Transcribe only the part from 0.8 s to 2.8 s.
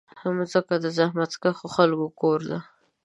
د زحمتکښو خلکو کور ده.